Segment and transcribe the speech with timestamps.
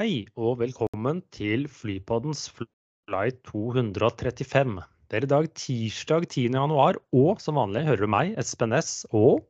[0.00, 4.78] Hei og velkommen til Flypoddens flight 235.
[5.12, 6.46] Det er i dag tirsdag 10.
[6.56, 9.42] januar, og som vanlig hører du meg, Espen Næss, og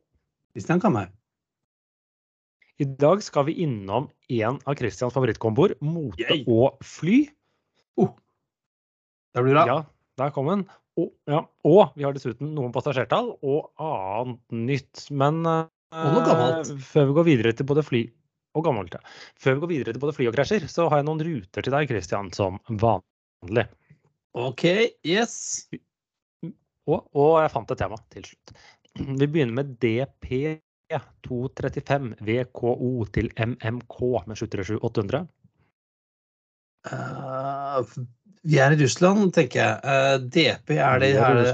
[0.51, 1.07] Kristian Kamhaug.
[2.83, 6.43] i dag skal vi innom en av Christians favorittkomboer, mote Yay.
[6.51, 7.21] og fly.
[7.95, 9.67] Det blir bra.
[9.71, 9.81] Ja,
[10.19, 10.67] der kom den.
[10.99, 15.07] Og, ja, og vi har dessuten noen passasjertall og annet nytt.
[15.15, 16.75] Men eh, Og noe gammelt.
[16.91, 18.09] før vi går videre til både fly
[18.57, 18.95] og gammelt.
[19.39, 21.73] Før vi går videre til både fly og krasjer, så har jeg noen ruter til
[21.75, 23.65] deg, Christian, som vanlig.
[24.37, 24.65] OK,
[25.07, 25.35] yes.
[26.89, 28.47] Og, og jeg fant et tema til slutt.
[28.99, 35.21] Vi begynner med DP235 VKO til MMK med 737-800.
[36.91, 37.79] Uh,
[38.41, 39.73] vi er i Russland, tenker jeg.
[39.85, 41.51] Uh, DP, er det, er det,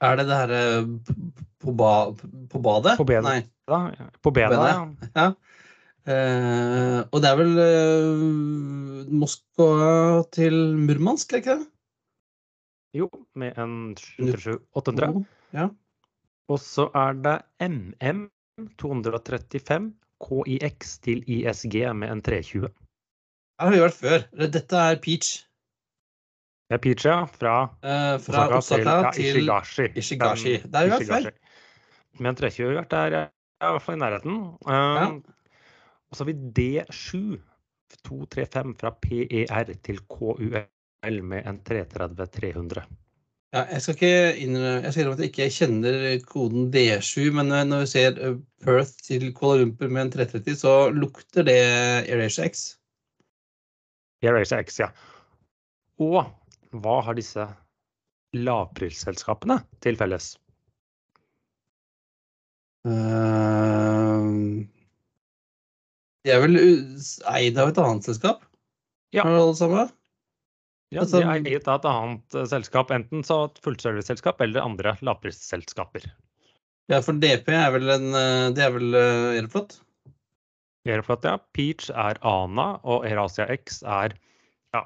[0.00, 0.62] er det det herre
[1.60, 1.92] på, ba,
[2.52, 2.94] på badet?
[3.00, 3.26] På benet.
[3.26, 3.40] Nei.
[3.70, 3.78] Da,
[4.22, 4.62] på benet, ja.
[5.14, 5.26] Ja.
[6.08, 11.68] Eh, og det er vel eh, Moskva til Murmansk, er ikke det?
[12.96, 15.24] Jo, med en 737-800.
[15.54, 15.68] Ja.
[16.50, 18.24] Og så er det MM
[18.80, 22.66] 235 KIX til ISG med en 320.
[22.70, 24.26] Det har vi vært før.
[24.56, 25.30] Dette er Peach.
[26.70, 29.88] Det er Picha fra eh, fra Osaka ja, til Ishigashi.
[29.98, 30.52] Ishigashi.
[30.62, 31.30] Det har vi vært før.
[32.20, 34.36] Med en 320 har vi vært der, i hvert fall i nærheten.
[34.70, 35.16] Um,
[36.10, 37.38] Og så har vi D7
[38.06, 42.84] 235 fra PER til KUL med en 330-300.
[43.50, 45.94] Ja, jeg skal ikke innrømme, jeg skal innrømme at jeg ikke kjenner
[46.30, 50.58] koden D7, men eh, når vi ser eh, Perth til Kuala Lumpur med en 330,
[50.60, 51.56] så lukter det
[52.04, 52.62] AirAsia X.
[54.22, 54.92] AirAsia X, ja.
[55.98, 56.30] Og
[56.78, 57.48] hva har disse
[58.38, 60.36] lavprisselskapene til felles?
[62.86, 63.29] Uh,
[66.24, 66.58] de er vel
[67.32, 68.44] eid av et annet selskap?
[69.14, 69.24] Ja.
[69.24, 69.92] Er det alle sammen?
[70.90, 74.64] Ja, Altså- de er eiet av et annet eh, selskap, enten så et fullserviceselskap eller
[74.64, 76.08] andre lavprisselskaper.
[76.90, 79.78] Ja, for DP er vel en eh, Det er vel Aeroflot?
[80.88, 81.36] Aeroflot, ja.
[81.54, 84.16] Peach er Ana, og AirAsia X er
[84.74, 84.84] ja,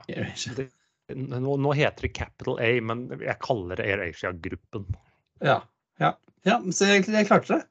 [0.56, 0.68] det,
[1.14, 4.86] nå, nå heter det Capital A, men jeg kaller det AirAsia-gruppen.
[5.44, 5.62] Ja.
[6.00, 6.14] ja.
[6.44, 7.62] ja så jeg, jeg klarte det.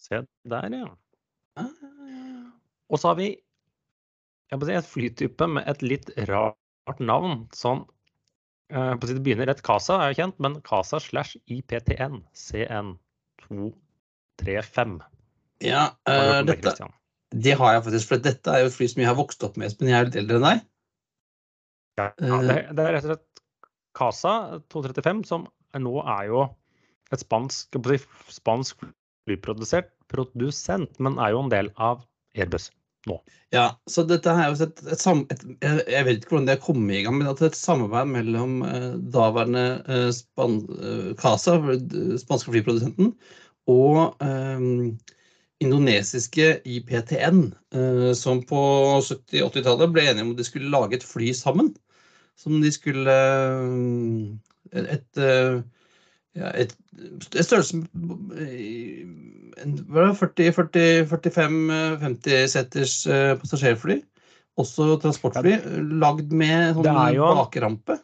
[0.00, 0.90] Se der, ja.
[2.90, 3.28] Og så har vi
[4.50, 7.32] si, et flytype med et litt rart navn.
[7.54, 7.80] Sånn
[8.72, 15.00] eh, på Det begynner rett Casa, er jo kjent, men Casa slash IPTN CN235.
[15.62, 16.86] Ja, eh, det, dette,
[17.30, 18.06] det har jeg faktisk.
[18.10, 19.90] For dette er jo et fly som jeg har vokst opp med, Espen.
[19.92, 20.58] Jeg er litt eldre enn deg.
[22.00, 23.28] Ja, det, det er rett og slett
[23.98, 24.32] Casa
[24.72, 25.40] 235, som
[25.78, 26.40] nå er jo
[27.14, 27.78] et spansk,
[28.30, 28.74] spansk
[29.26, 31.96] flyprodusert produsent, men er jo en del av
[32.34, 32.70] Airbus
[33.08, 33.16] nå.
[33.54, 36.98] Ja, så dette er jo et, et, et jeg, vet ikke hvordan det er kommet
[36.98, 41.56] i gang, men at det er et samarbeid mellom eh, daværende eh, span, eh, CASA,
[42.20, 43.14] spanske flyprodusenten,
[43.70, 44.66] og eh,
[45.60, 47.42] indonesiske IPTN,
[47.74, 48.60] eh, som på
[49.08, 51.74] 70-80-tallet ble enige om at de skulle lage et fly sammen.
[52.40, 54.30] Som de skulle eh,
[54.70, 55.62] Et, eh,
[56.38, 56.74] ja, et,
[57.34, 57.80] et størrelse
[58.38, 59.04] eh,
[59.90, 63.98] hva er det, 40-45-50 seters eh, passasjerfly.
[64.60, 65.56] Også transportfly.
[66.00, 67.98] Lagd med sånn jo- bakrampe.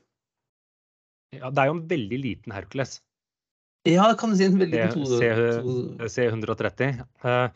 [1.37, 3.01] Ja, det er jo en veldig liten Hercules.
[3.87, 4.47] Ja, det kan du si.
[4.47, 5.05] En veldig liten.
[6.11, 7.03] C130.
[7.23, 7.49] Eh,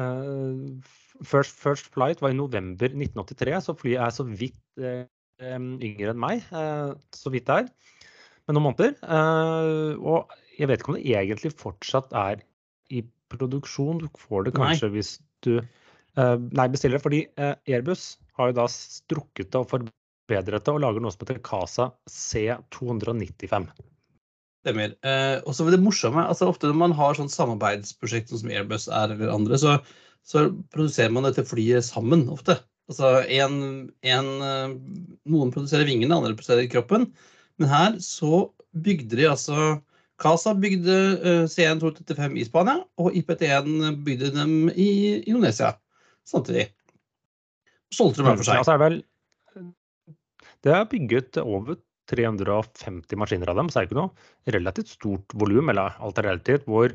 [0.00, 0.78] uh,
[1.32, 5.04] first, first flight var i november 1983, så flyet er så vidt uh,
[5.44, 6.42] yngre enn meg.
[6.50, 7.68] eh, så vidt det er.
[8.48, 8.94] Med noen måneder.
[9.04, 12.40] Eh, og jeg vet ikke om det egentlig fortsatt er
[12.88, 13.02] i
[13.32, 14.00] produksjon.
[14.00, 14.62] Du får det Nei.
[14.62, 15.12] kanskje hvis
[15.44, 17.04] du eh, Nei, bestiller det.
[17.04, 21.26] Fordi eh, Airbus har jo da strukket det og forbedret det og lager noe som
[21.26, 23.68] heter Casa C295.
[24.64, 24.96] Stemmer.
[25.06, 28.88] Eh, og så er det morsomme altså Ofte når man har sånn samarbeidsprosjekt som Airbus
[28.88, 29.76] er, eller andre, så,
[30.26, 32.58] så produserer man dette flyet sammen ofte.
[32.88, 33.58] Altså en,
[34.08, 34.28] en,
[35.28, 37.10] Noen produserer vingene, andre produserer kroppen.
[37.58, 39.78] Men her så bygde de altså
[40.18, 40.94] Casa bygde
[41.46, 43.68] C1 235 i Spania, og IPT1
[44.06, 44.90] bygde dem i
[45.30, 45.76] Indonesia
[46.26, 46.68] samtidig.
[47.94, 48.62] Solgte dem hver for seg.
[48.62, 49.02] Altså, vel
[50.66, 51.78] Det er bygget over
[52.10, 56.30] 350 maskiner av dem, så er det ikke noe relativt stort volum, eller alt er
[56.32, 56.94] relativt, hvor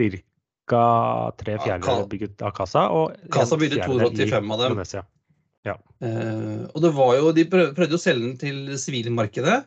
[0.00, 0.82] ca.
[1.38, 4.74] tre fjerdedeler er bygget av Casa, og Casa bygde i 285 av dem.
[4.74, 5.04] Indonesia.
[6.00, 9.58] Eh, og det var jo, De prøv- prøvde å selge den til sivilmarkedet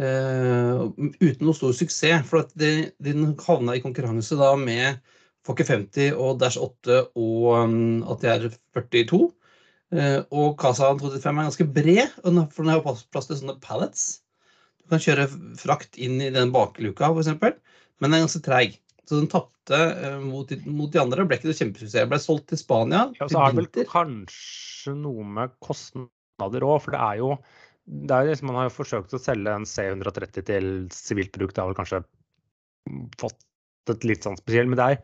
[0.00, 0.84] eh,
[1.20, 2.24] uten noe stor suksess.
[2.28, 3.14] For at de, de
[3.44, 5.00] havna i konkurranse da med
[5.46, 7.76] Fokker 50 og Dash 8 og um,
[8.12, 9.20] ATR 42.
[9.96, 12.16] Eh, og Casa 235 er ganske bred,
[12.52, 14.18] for den har plass til sånne pallets.
[14.82, 15.28] Du kan kjøre
[15.60, 17.32] frakt inn i den bakluka, f.eks.,
[17.98, 18.76] men den er ganske treig.
[19.08, 21.24] Så den tapte eh, mot, mot de andre.
[21.24, 22.10] Ble ikke noe kjempesuksess.
[22.10, 23.06] Ble solgt til Spania.
[23.16, 27.32] Ja, så er det vel kanskje noe med kostnader òg, for det er jo
[27.88, 31.54] det er liksom, Man har jo forsøkt å selge en C130 til sivilt bruk.
[31.56, 32.02] Det har vel kanskje
[33.20, 33.40] fått
[33.88, 34.98] et litt sånn spesielt, men det er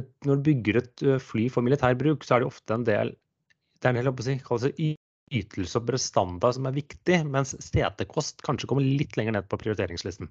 [0.00, 3.12] et, når du bygger et fly for militær bruk, så er det ofte en del
[3.82, 4.92] det er en del si, det
[5.32, 10.30] ytelse og prestanda som er viktig, mens setekost kanskje kommer litt lenger ned på prioriteringslisten.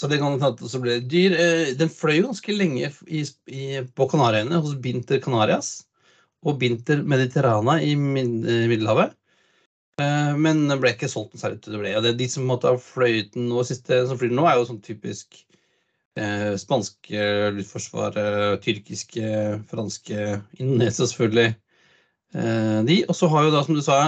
[0.00, 1.34] Så det kan hende det ble dyr.
[1.36, 5.82] Eh, Den fløy ganske lenge i, i, på Kanariøyene, hos Binter Canarias
[6.40, 8.00] og Binter Mediterrana i eh,
[8.70, 9.12] Middelhavet.
[10.00, 11.92] Eh, Men den ble ikke solgt noe særlig til det ble.
[11.98, 14.70] Og det, de som måtte ha fløyet den nå, siste som flyr nå, er jo
[14.70, 15.42] sånn typisk
[16.16, 17.26] eh, spanske
[17.58, 18.16] luftforsvar,
[18.64, 19.34] tyrkiske,
[19.68, 21.52] franske, Indonesia selvfølgelig.
[22.40, 23.02] Eh, de.
[23.04, 24.00] Og så har jo da, som du sa,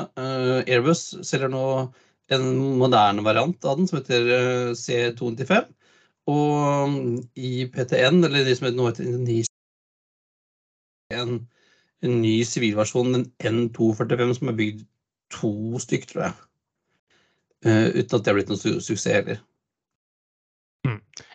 [0.65, 1.67] Airbus selger nå
[2.33, 2.49] en
[2.81, 5.69] moderne variant av den som heter eh, C295.
[6.31, 9.09] Og mm, i PTN, eller det som nå heter
[11.13, 11.39] en,
[12.03, 14.85] en ny sivilversjon, den N245, som er bygd
[15.35, 16.37] to stykk, tror jeg.
[17.63, 19.43] Uh, uten at det har blitt noen su suksess heller.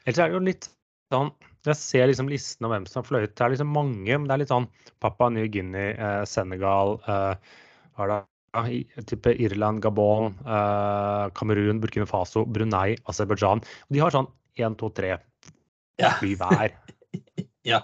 [0.07, 0.69] Ellers er det jo litt
[1.13, 1.29] sånn
[1.67, 3.35] Jeg ser liksom listen om hvem som har fløyet.
[3.35, 4.69] Det er liksom mange, men det er litt sånn
[5.03, 7.53] Papua New Guinea, eh, Senegal eh,
[7.99, 8.23] er det?
[9.05, 13.61] Type Irland, Gabon, eh, Kamerun, Burkina Faso, Brunei, Aserbajdsjan.
[13.93, 14.29] De har sånn
[14.65, 15.18] én, to, tre
[16.00, 16.12] Ja.
[16.19, 16.74] fly hver.
[17.71, 17.83] ja.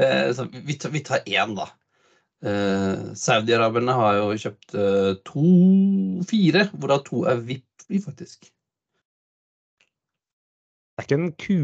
[0.00, 1.68] Eh, så vi, tar, vi tar én, da.
[2.44, 5.44] Eh, Saudi-araberne har jo kjøpt eh, to
[6.28, 8.48] fire, hvorav to er VIP-fly, faktisk.
[10.96, 11.58] Det er ikke en ku...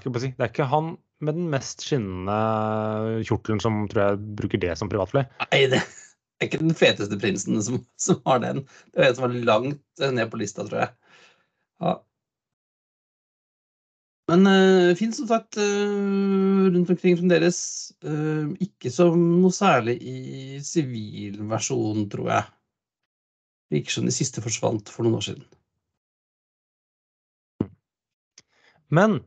[0.00, 4.72] Si, det er ikke han med den mest skinnende kjortelen som tror jeg bruker det
[4.80, 5.26] som privatfly.
[5.42, 8.62] Nei, det er ikke den feteste prinsen som, som har den.
[8.94, 10.94] Det er en som er langt ned på lista, tror jeg.
[11.84, 11.92] Ja.
[14.30, 15.90] Men uh, finnes som sagt eh,
[16.70, 17.60] rundt omkring fremdeles.
[18.06, 22.44] eh, ikke så noe særlig i sivilversjonen, tror jeg.
[23.74, 25.48] Virker som de siste forsvant for noen år siden.
[28.90, 29.18] Men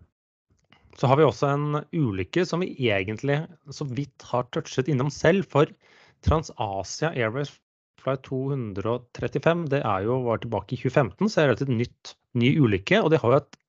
[0.99, 3.41] så har vi også en ulykke som vi egentlig
[3.75, 5.47] så vidt har touchet innom selv.
[5.51, 5.67] For
[6.23, 7.51] TransAsia Airways
[8.03, 12.55] Flight 235 det er jo, var tilbake i 2015, så er det et nytt, ny
[12.59, 13.03] ulykke.
[13.03, 13.59] Og det har jo et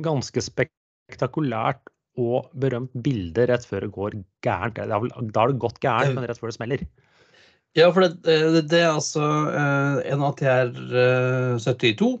[0.00, 1.90] ganske spektakulært
[2.20, 4.80] og berømt bilde rett før det går gærent.
[4.80, 6.84] Da har det gått gærent, men rett før det smeller.
[7.76, 12.18] Ja, for det, det, det er altså eh, en ATR eh, 72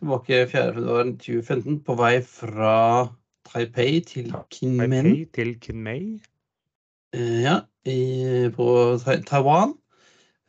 [0.00, 0.74] tilbake 4.
[0.74, 2.74] februar 2015 på vei fra
[3.48, 4.92] Taipei til Kinmen.
[4.92, 6.02] Taipei til Kinmei.
[7.16, 8.68] Eh, ja, i, på
[9.28, 9.72] Taiwan.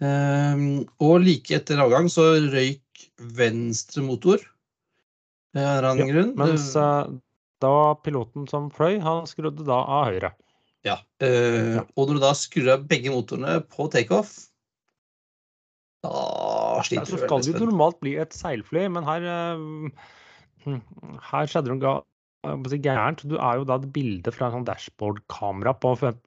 [0.03, 0.67] Eh,
[0.99, 3.07] og like etter avgang så røyk
[3.39, 4.43] venstre motor.
[5.57, 6.31] Eh, Av en annen grunn.
[6.39, 7.09] Mens uh,
[7.63, 7.73] da
[8.05, 10.31] piloten som fløy, han skrudde da av høyre.
[10.87, 11.01] Ja.
[11.23, 11.83] Uh, Ja.
[11.95, 14.37] Og når du da skrur av begge motorene på takeoff,
[16.01, 16.15] da
[16.79, 20.07] Ja, sliter så skal det jo normalt bli et seilfly, men her uh,
[20.65, 23.23] her skjedde det noe gærent.
[23.27, 26.17] Du er jo da et bilde fra en sånn dashboardkamera på en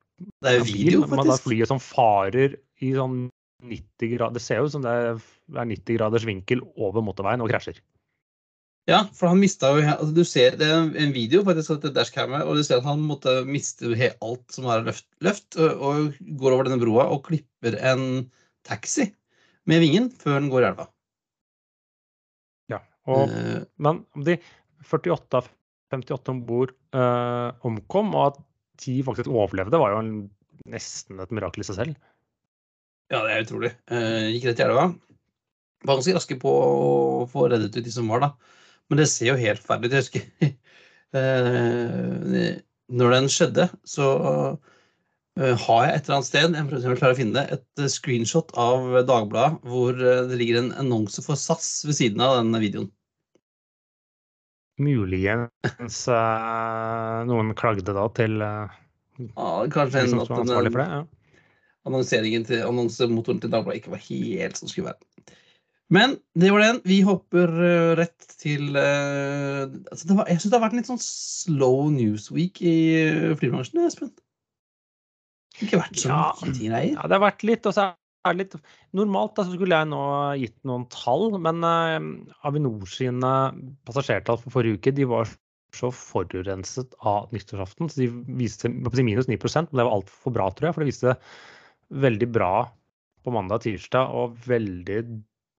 [0.43, 3.25] Det er jo bil, video, men da flyet som farer i sånn
[3.65, 7.51] 90 grader Det ser jo ut som det er 90 graders vinkel over motorveien og
[7.51, 7.81] krasjer.
[8.91, 12.45] Ja, for han mista jo altså, Du ser det er en video faktisk dette dashcamet,
[12.45, 16.69] og du ser at han måtte miste alt som er løft, løft, og går over
[16.69, 18.27] denne broa og klipper en
[18.69, 19.09] taxi
[19.71, 20.87] med vingen før den går i elva.
[22.73, 22.83] Ja.
[23.09, 24.37] Og, uh, men om de
[24.85, 25.49] 48 av
[25.95, 28.43] 58 om bord uh, omkom, og at
[28.85, 30.13] de faktisk overlevde, var jo en,
[30.69, 31.97] nesten et mirakel i seg selv.
[33.13, 33.73] ja, det er utrolig.
[33.89, 34.91] Uh, gikk rett i elva.
[35.85, 38.61] Var ganske raske på å få reddet ut de som var, da.
[38.91, 39.97] Men det ser jo helt ferdig ut.
[39.97, 40.25] Jeg husker
[41.19, 42.49] eh,
[42.95, 44.09] Når den skjedde, så
[45.39, 47.85] eh, har jeg et eller annet sted jeg prøver å klare å finne det, et
[47.85, 52.55] eh, screenshot av Dagbladet hvor det ligger en annonse for SAS ved siden av den
[52.61, 52.93] videoen.
[54.83, 60.97] Muligens noen klagde da til Ja, kanskje en som var ansvarlig for det.
[60.99, 61.05] Ja.
[61.87, 65.39] annonseringen til annonsemotoren til Dagbladet ikke var helt som skulle være.
[65.93, 66.79] Men det var den.
[66.89, 70.81] Vi hopper uh, rett til uh, altså det var, Jeg syns det har vært en
[70.81, 74.15] litt sånn slow news week i uh, flybransjen, Espen.
[75.61, 76.23] Ikke vært så Ja.
[76.41, 76.97] mye greier.
[76.97, 77.91] Ja, det har vært litt, og så
[78.25, 78.57] er det litt
[78.97, 80.03] Normalt da, så skulle jeg nå
[80.41, 83.33] gitt noen tall, men uh, Avinor sine
[83.87, 85.29] passasjertall for forrige uke de var
[85.75, 90.71] så forurenset av nyttårsaften, så de viste minus 9% men det var altfor bra, tror
[90.71, 90.77] jeg.
[90.77, 91.17] For det viste
[92.05, 92.53] veldig bra
[93.25, 95.01] på mandag og tirsdag og veldig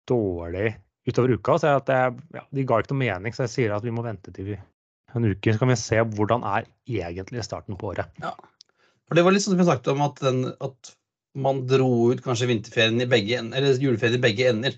[0.10, 0.74] dårlig
[1.06, 1.58] utover uka.
[1.60, 2.00] Så jeg det,
[2.38, 4.60] ja, de ga ikke noe mening, så jeg sier at vi må vente til vi,
[5.16, 5.54] en uke.
[5.54, 8.12] Så kan vi se hvordan er egentlig starten på året.
[8.24, 8.34] Ja.
[9.06, 10.96] For det var litt sånn som jeg snakket om, at, den, at
[11.46, 14.78] man dro ut kanskje vinterferien i begge ender, eller juleferien i begge ender.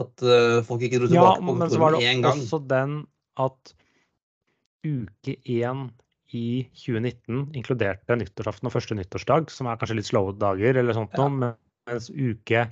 [0.00, 2.40] At uh, folk ikke dro tilbake ja, på men så var det en gang.
[2.40, 2.94] også den
[3.40, 3.74] at
[4.86, 5.90] uke én
[6.32, 11.12] i 2019 inkluderte nyttårsaften og første nyttårsdag, som er kanskje litt slowe dager, eller sånt
[11.18, 11.26] Ja.
[11.26, 11.50] noe,
[11.90, 12.70] mens uke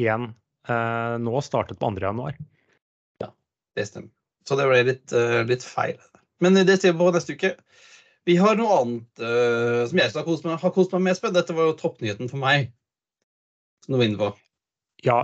[0.00, 0.32] én
[0.68, 2.00] nå startet på 2.
[2.00, 2.36] januar.
[3.20, 3.30] Ja,
[3.76, 4.12] Det stemmer.
[4.44, 5.96] Så det ble litt, eh, litt feil.
[6.44, 7.54] Men det ser vi på neste uke.
[8.28, 11.12] Vi har noe annet uh, som jeg skal ha kost meg, har kost meg med,
[11.12, 11.34] Espen.
[11.36, 12.70] Dette var jo toppnyheten for meg.
[13.84, 14.30] Som du var inne på.
[15.04, 15.18] Ja,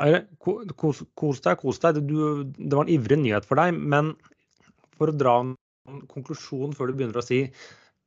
[0.44, 2.02] kos, kos deg, kos deg.
[2.04, 4.12] Du, det var en ivrig nyhet for deg, men
[5.00, 5.54] for å dra en
[6.12, 7.47] konklusjon før du begynner å si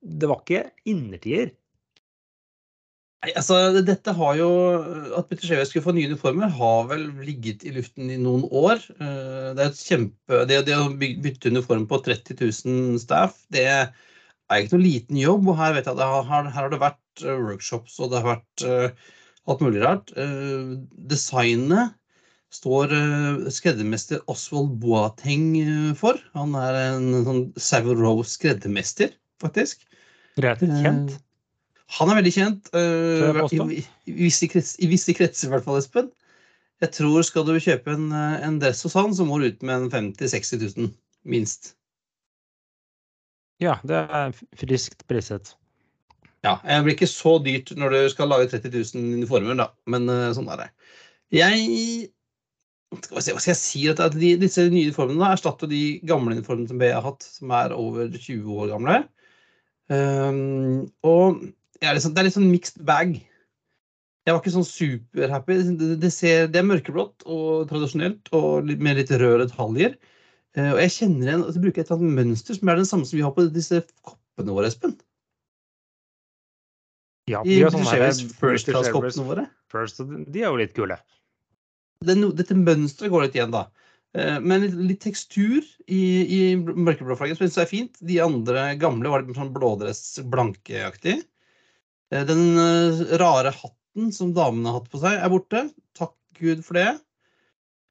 [0.03, 1.53] det var ikke innertier.
[3.23, 4.47] Nei, altså, dette har jo
[5.15, 8.83] At Scheve skulle få nye uniformer, har vel ligget i luften i noen år.
[8.99, 13.63] Eh, Det er et kjempe Det, det å bytte uniform på 30 000 staff, det
[13.71, 13.93] er
[14.51, 15.47] ikke noen liten jobb.
[15.47, 18.67] Og her vet jeg har, her har det vært eh, workshops, og det har vært
[18.67, 19.11] eh,
[19.47, 20.11] alt mulig rart.
[20.19, 20.75] Eh,
[21.07, 21.95] Designet
[22.53, 26.19] står eh, skreddermester Oswald Boateng for.
[26.35, 29.87] Han er en sånn Savile Row skreddermester, faktisk.
[30.35, 31.21] Relativt kjent.
[31.87, 32.69] Eh, Han er veldig kjent.
[32.73, 36.11] Uh, i, i, i, visse krets, I visse kretser, i hvert fall, Espen.
[36.83, 39.61] Jeg tror skal du kjøpe en, eh, en dress hos han, så må du ut
[39.63, 40.89] med en 50 000-60 000,
[41.23, 41.75] minst.
[43.61, 45.53] Ja, det er friskt priset.
[46.43, 49.69] Ja, Det blir ikke så dyrt når du skal lage 30 000 uniformer, da.
[49.87, 50.69] Men eh, sånn er det.
[51.33, 52.11] Jeg
[52.99, 53.85] skal vi se, Hva skal jeg si?
[53.89, 57.53] At de, disse nye uniformene da, erstatter de gamle uniformene som BI har hatt, som
[57.55, 58.99] er over 20 år gamle.
[59.91, 61.45] Um, og
[61.89, 63.15] er sånn- det er litt sånn mixed bag.
[64.25, 65.55] Jeg var ikke sånn superhappy.
[65.77, 69.97] Det, det, ser, det er mørkeblått og tradisjonelt og med litt røde detaljer.
[70.55, 72.85] Eh, og jeg kjenner igjen at de bruker et eller annet mønster som er den
[72.87, 74.95] samme som vi har på disse koppene våre, Espen.
[77.31, 79.45] Ja, vi de har British First Class-koppene våre.
[79.71, 80.97] First, de er jo litt kule.
[82.03, 83.65] det, no- dette mønsteret går litt igjen, da.
[84.13, 87.97] Eh, Men litt, litt tekstur i, i mørkeblåflagget som jeg er fint.
[88.03, 91.21] De andre gamle var litt sånn blådress, blankeaktig.
[92.13, 95.65] Eh, Den eh, rare hatten som damene har hatt på seg, er borte.
[95.98, 96.89] Takk Gud for det.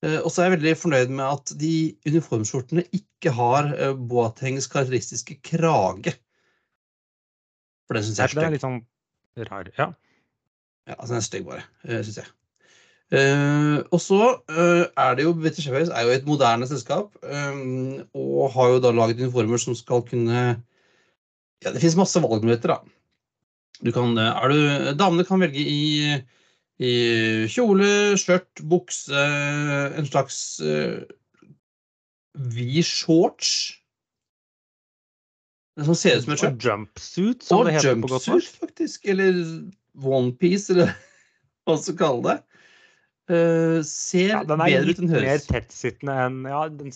[0.06, 1.74] Eh, Og så er jeg veldig fornøyd med at de
[2.08, 3.72] uniformskjortene ikke har
[4.10, 6.16] Boatengs karakteristiske krage.
[7.86, 8.80] For den syns jeg er Den er litt sånn
[9.48, 9.70] rar.
[9.78, 9.92] Ja.
[10.88, 11.62] Ja, altså den er stygg, bare,
[12.02, 12.30] syns jeg.
[13.92, 14.18] Og så
[14.50, 19.20] er det jo British Airways er jo et moderne selskap, og har jo da laget
[19.22, 20.40] uniformer som skal kunne
[21.62, 22.96] Ja, det finnes masse valgmuligheter, da.
[23.80, 26.16] Du kan, eh, er du, damene kan velge i,
[26.82, 26.92] i
[27.50, 29.24] kjole, skjørt, bukse,
[29.98, 31.00] en slags uh,
[32.52, 33.72] vid shorts.
[35.78, 36.56] Det som ser ut som et skjørt.
[36.60, 38.58] Og jumpsuit, som Og det heter på godt norsk.
[38.60, 39.06] faktisk.
[39.08, 39.40] Eller
[39.96, 40.92] onepiece, eller
[41.64, 42.38] hva man skal kalle det.
[43.32, 45.46] Uh, ser Ja, den er litt mer høres.
[45.48, 46.90] tettsittende enn Ja, den,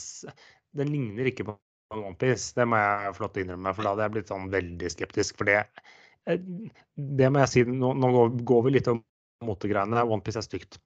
[0.76, 1.54] den ligner ikke på
[1.94, 2.50] en OnePiece.
[2.58, 4.90] Det må jeg få lov til å innrømme, for da hadde jeg blitt sånn veldig
[4.92, 5.38] skeptisk.
[5.38, 5.94] For det, eh,
[6.26, 8.12] det må jeg si, nå, nå
[8.48, 9.02] går, vi litt om
[9.46, 10.02] motegreiene.
[10.02, 10.80] OnePiece er stygt.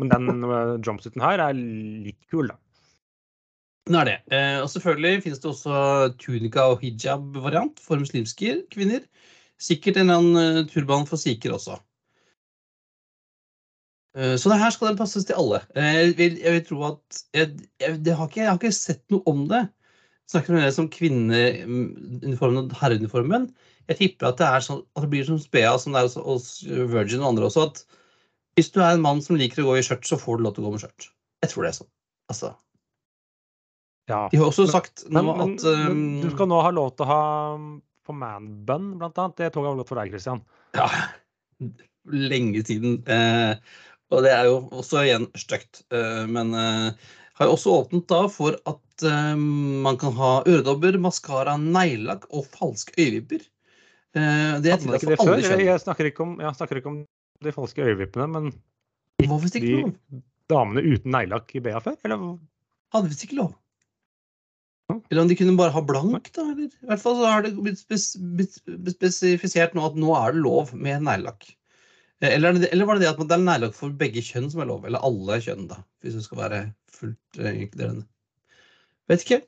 [0.00, 2.58] Men den uh, jumpsuiten her er litt kul, da.
[3.90, 4.18] Den er det.
[4.30, 5.78] Eh, og selvfølgelig finnes det også
[6.22, 9.02] tunika og hijab-variant for muslimske kvinner.
[9.58, 11.80] Sikkert en eller annen eh, turban for sikher også.
[14.14, 15.64] Eh, Så det her skal den passes til alle.
[15.74, 19.02] Eh, Jeg vil, jeg vil tro at jeg, jeg, har ikke, jeg har ikke sett
[19.10, 19.64] noe om det.
[19.66, 23.50] Jeg snakker om det som kvinneuniformen og herreuniformen.
[23.90, 26.50] Jeg tipper at det, er sånn, at det blir som Spea, som det er hos,
[26.66, 27.82] Virgin og andre også, at
[28.56, 30.54] hvis du er en mann som liker å gå i skjørt, så får du lov
[30.54, 31.08] til å gå med skjørt.
[31.42, 31.90] Jeg tror det er sånn.
[32.32, 32.52] Altså,
[34.10, 34.28] Ja.
[34.30, 37.06] de har også Men- sagt nå Men, at um, du skal nå ha lov til
[37.06, 39.36] å ha um, på manbun, blant annet.
[39.36, 40.42] Det toget har gått for deg, Christian.
[40.74, 40.88] Ja,
[42.10, 42.96] lenge siden.
[43.06, 43.54] Eh,
[44.10, 45.84] og det er jo også igjen stygt.
[45.94, 46.92] Eh, men eh,
[47.38, 52.92] har også åpnet da for at eh, man kan ha øredobber, maskara, neglelakk og falske
[52.98, 53.46] øyevipper.
[54.12, 55.32] Eh, det Hadde man ikke det før?
[55.38, 55.64] alle.
[55.64, 56.98] Jeg snakker ikke om, jeg snakker ikke om
[57.42, 58.50] de falske øyevippene, men
[59.22, 59.94] ikke de lov.
[60.52, 61.96] damene uten neglelakk i BA før?
[62.04, 62.26] Eller?
[62.92, 63.54] Hadde visst ikke lov.
[65.08, 66.44] Eller om de kunne bare ha blank, da.
[66.52, 66.68] Eller.
[66.82, 68.10] I hvert fall så har det blitt spes
[68.92, 71.46] spesifisert nå at nå er det lov med neglelakk.
[72.20, 74.60] Eh, Eller, er eller var det det at det er neglelakk for begge kjønn som
[74.60, 74.84] er lov?
[74.84, 76.60] Eller alle kjønn, da, hvis det skal være
[76.92, 78.04] fullt eh, inkluderende.
[79.08, 79.40] Vet ikke.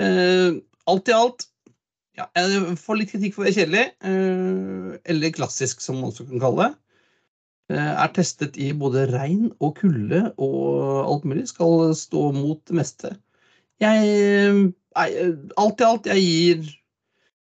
[0.00, 0.56] Eh,
[0.88, 1.46] alt i alt
[2.16, 3.84] ja, Jeg får litt kritikk for å være kjedelig.
[4.08, 6.72] Eh, eller klassisk, som man også kan kalle det.
[7.76, 11.48] er testet i både regn og kulde og alt mulig.
[11.50, 13.14] Skal stå mot det meste.
[13.82, 16.68] Jeg alt i alt, jeg gir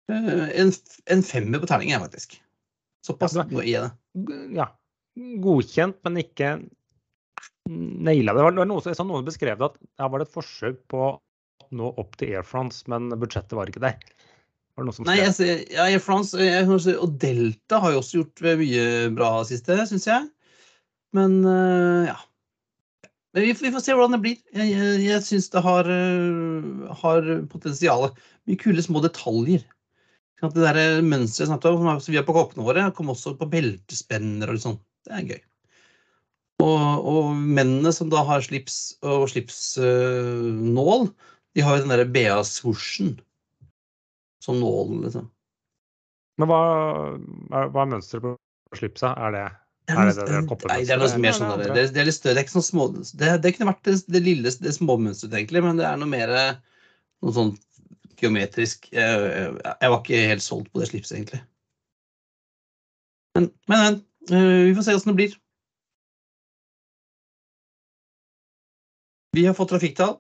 [0.10, 0.72] en,
[1.12, 2.38] en femmer på terningen, faktisk.
[3.06, 4.40] Såpass Ja, nå gir jeg det.
[4.58, 4.70] Ja.
[5.44, 6.56] Godkjent, men ikke
[7.68, 8.42] naila det.
[8.42, 11.08] Det var noe, som- noen beskrev det at her var det et forsøk på
[11.76, 13.98] nå opp til Air France, men budsjettet var ikke der.
[14.78, 18.02] Var det noe som Nei, jeg ser, ja, Air France jeg, og Delta har jo
[18.04, 18.84] også gjort mye
[19.18, 20.28] bra siste, syns jeg.
[21.18, 22.18] Men øh, ja.
[23.34, 24.38] Men vi, vi får se hvordan det blir.
[24.54, 25.90] Jeg, jeg, jeg syns det har,
[27.02, 28.12] har potensial.
[28.46, 29.66] Mye kule små detaljer.
[30.46, 33.34] At Det der mønsteret jeg snakket om, som vi har på koppene våre, kom også
[33.40, 34.82] på beltespenner og litt sånn.
[35.08, 35.42] Det er gøy.
[36.62, 41.10] Og, og mennene som da har slips og slipsnål,
[41.58, 43.16] de har jo den derre BA-swooshen
[44.48, 45.30] som nål, liksom.
[46.38, 46.60] Men hva,
[47.50, 48.36] hva er mønsteret på
[48.78, 49.10] slipset?
[49.10, 49.46] Er det
[49.88, 52.36] Det Er det nei, det er noe mer sånn det det, det er litt større.
[52.36, 55.64] Det er ikke sånn små Det, det kunne vært det, det lille det småmønsteret, egentlig,
[55.66, 56.34] men det er noe mer
[57.24, 57.54] noe sånn
[58.18, 59.26] geometrisk jeg,
[59.62, 61.42] jeg, var ikke helt solgt på det slipset, egentlig.
[63.38, 64.00] Men, men,
[64.32, 65.36] øh, Vi får se åssen det blir.
[69.38, 70.18] Vi har fått trafikktall.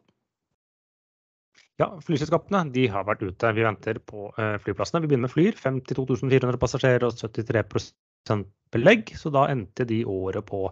[1.78, 3.52] Ja, flyselskapene de har vært ute.
[3.54, 5.04] Vi venter på eh, flyplassene.
[5.04, 5.58] Vi begynner med Flyr.
[5.62, 9.12] 52 400 passasjerer og 73% belegg.
[9.18, 10.64] Så da endte de året på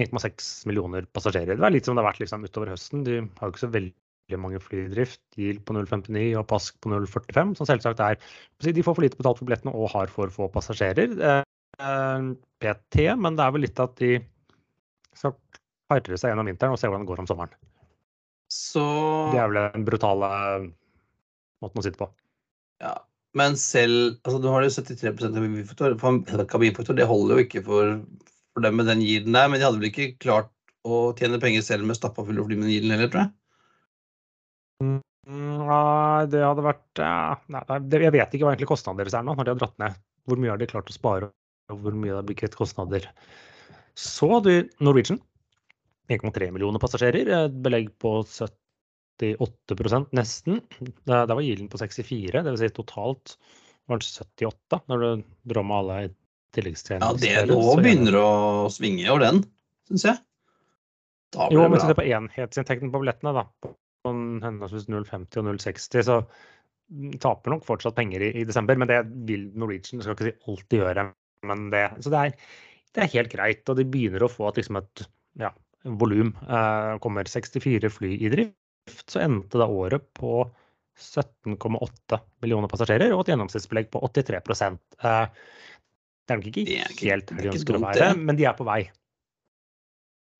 [0.00, 1.58] 1,6 millioner passasjerer.
[1.58, 3.04] Det er litt som det har vært liksom, utover høsten.
[3.04, 5.20] De har jo ikke så veldig mange flydrift.
[5.36, 5.60] GIL.
[5.68, 8.16] På 0,59 og Pask på 0,45, som selvsagt er
[8.64, 11.12] De får for lite betalt for billettene og har for få passasjerer.
[11.28, 12.30] Eh,
[12.62, 14.14] PT, men det er vel litt at de
[15.12, 15.36] skal
[15.92, 17.71] pare seg gjennom vinteren og se hvordan det går om sommeren.
[18.52, 18.84] Så
[19.32, 20.28] Det er vel den brutale
[21.62, 22.08] måten å sitte på.
[22.82, 22.96] Ja,
[23.38, 25.96] men selv altså Du har jo 73% kabinfaktor.
[26.86, 28.02] for- det holder jo ikke for,
[28.52, 29.48] for dem med den yielden der.
[29.48, 30.50] Men de hadde vel ikke klart
[30.84, 33.32] å tjene penger selv med stappa fulle fly med den yielden heller, tror jeg.
[34.82, 37.62] Nei, det hadde vært ja, nei,
[38.02, 40.00] Jeg vet ikke hva egentlig kostnadene deres er nå, når de har dratt ned.
[40.26, 41.30] Hvor mye har de klart å spare,
[41.70, 43.06] og hvor mye har blitt kostnader.
[43.94, 45.20] Så du Norwegian.
[46.10, 47.28] 1,3 millioner passasjerer.
[47.46, 50.60] et Belegg på 78 nesten.
[51.06, 52.62] Da var yielden på 64, dvs.
[52.64, 53.36] Si totalt
[53.90, 56.10] var den 78 når du drar med alle Ja,
[56.58, 57.46] tilleggstjenester.
[57.46, 58.30] det Nå begynner å
[58.72, 59.38] svinge over den,
[59.88, 60.18] syns jeg.
[61.32, 63.46] Da Jo, blir men hvis du ser på enhetsinntekten på billettene, da.
[63.64, 63.72] På
[64.12, 66.18] henholdsvis 0,50 og 0,60, så
[66.92, 68.76] mm, taper nok fortsatt penger i, i desember.
[68.76, 71.06] Men det vil Norwegian det skal ikke si alltid gjøre.
[71.48, 72.36] Men det, så det er,
[72.92, 73.64] det er helt greit.
[73.72, 75.06] Og de begynner å få at, liksom et
[75.40, 76.32] ja, volum.
[76.48, 80.42] Eh, kommer 64 fly i drift, så endte da året på
[80.98, 85.28] 17,8 millioner passasjerer og et gjennomsnittsbelegg på 83 eh,
[86.22, 88.36] Det er nok ikke er ikke- helt det er der de ønsker å være, men
[88.36, 88.82] de er på vei.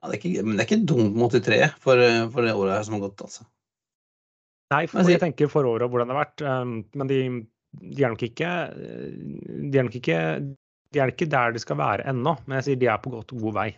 [0.02, 1.96] Ja, det er ikke, men det er ikke dumt med 83 for,
[2.30, 3.46] for det året her som har gått, altså.
[4.72, 6.94] Nei, for jeg tenker for året og hvordan det har vært.
[6.96, 7.18] Men de,
[7.76, 10.18] de er nok ikke De er nok ikke
[10.92, 13.32] de er ikke der de skal være ennå, men jeg sier de er på godt
[13.32, 13.68] god vei.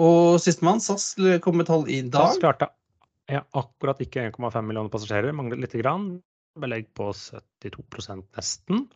[0.00, 1.12] Og sistemann, SAS,
[1.44, 2.36] kom med tall i SAS dag.
[2.40, 2.70] klarte
[3.30, 6.16] ja, akkurat ikke 1,5 millioner passasjerer, manglet lite grann.
[6.58, 8.88] Belegg på 72% nesten.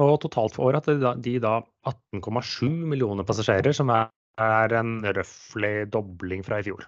[0.00, 4.10] Og totalt for året hadde de da, 18,7 millioner passasjerer, som er,
[4.76, 6.84] en røftlig dobling fra i fjor.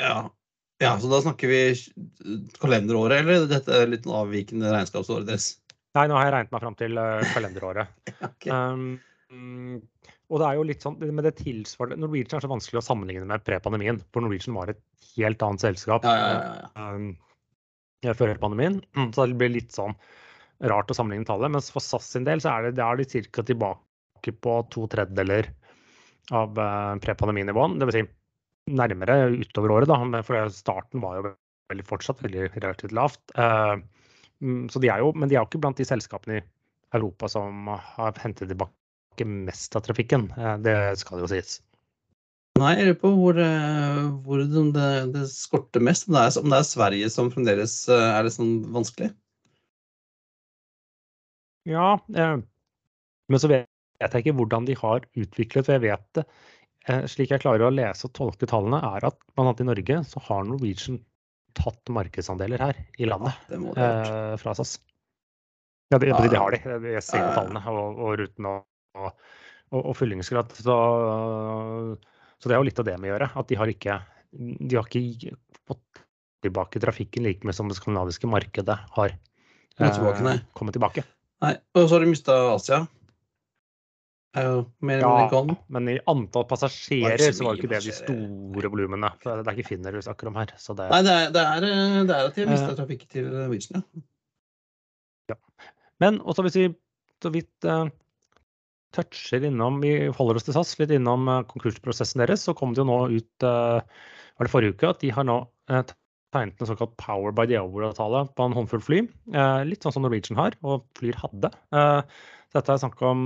[0.00, 0.14] Ja.
[0.80, 1.62] ja, så da snakker vi
[2.62, 5.52] kalenderåret, eller dette er litt avvikende regnskapsåret deres?
[5.98, 7.96] Nei, nå har jeg regnet meg fram til eh, kalenderåret.
[8.30, 8.54] okay.
[8.54, 9.82] Um,
[10.30, 13.26] og det er jo litt sånn, men det tilsvarer Norwegian er så vanskelig å sammenligne
[13.26, 13.98] med pre-pandemien.
[14.14, 14.80] For Norwegian var et
[15.16, 16.90] helt annet selskap Ja, ja, ja, ja.
[16.94, 18.78] um, før pandemien.
[18.94, 19.96] Mm, Så det blir litt sånn
[20.70, 21.50] rart å sammenligne tallet.
[21.50, 23.46] Mens for SAS sin del så er det, det er de ca.
[23.50, 25.50] tilbake på to tredjedeler
[26.30, 27.80] av uh, pre-pandeminivåen.
[27.82, 27.98] Dvs.
[27.98, 28.06] Si
[28.70, 30.22] nærmere utover året, da.
[30.22, 31.30] For starten var jo
[31.72, 33.22] veldig, fortsatt veldig relativt lavt.
[33.34, 33.82] Uh,
[34.38, 36.44] mm, så de er jo, men de er jo ikke blant de selskapene i
[36.94, 38.79] Europa som har hentet tilbake
[39.28, 40.28] mest av trafikken.
[40.36, 41.58] Eh, Det skal jo sies.
[42.60, 46.08] Nei, jeg lurer på hvor, eh, hvor det, det skorter mest.
[46.08, 49.12] Om det, er, om det er Sverige som fremdeles eh, er litt sånn vanskelig?
[51.68, 52.38] Ja, eh,
[53.30, 53.68] men så vet
[54.00, 56.24] jeg ikke hvordan de har utviklet, for jeg vet det.
[56.88, 60.22] Eh, slik jeg klarer å lese og tolke tallene, er at annet i Norge så
[60.28, 61.00] har Norwegian
[61.58, 63.78] tatt markedsandeler her i landet gjort.
[63.78, 64.78] eh, fra SAS.
[65.90, 66.60] Ja, det, Ja, det har de.
[66.94, 67.34] Jeg ser ja, ja.
[67.34, 68.66] tallene og, og rutene og,
[68.98, 69.10] og,
[69.70, 70.54] og, og fyllingsgrad.
[70.58, 70.76] Så,
[72.38, 73.32] så det er jo litt av det med å gjøre.
[73.42, 73.98] At de har ikke,
[74.32, 75.34] de har ikke
[75.68, 76.04] fått
[76.44, 79.18] tilbake trafikken like mye som det skandinaviske markedet har
[79.80, 81.02] Kommet tilbake, eh, kommet tilbake.
[81.40, 82.80] Nei, og så har de mista Asia.
[84.36, 87.94] Jo mer Ja, mindre men i antall passasjerer det så var det ikke det de
[87.96, 89.10] store volumene.
[89.24, 90.52] Det er ikke finner vi snakker om her.
[90.60, 92.76] Så det, Nei, det er, det er, eh, det er at de har mista uh,
[92.78, 93.82] trafikk til Norwegian,
[95.32, 95.38] ja.
[96.02, 96.68] Men også hvis vi
[97.20, 97.90] så vidt eh,
[98.96, 102.82] toucher innom Vi holder oss til SAS, litt innom eh, konkursprosessen deres, så kom det
[102.82, 103.80] jo nå ut eh,
[104.40, 105.36] var det forrige uke at de har nå
[105.70, 105.82] eh,
[106.34, 109.00] tegnet en såkalt Power by the Hour-avtale på en håndfull fly.
[109.66, 111.50] Litt sånn som Norwegian har, og Flyr hadde.
[111.74, 113.24] Så dette er snakk om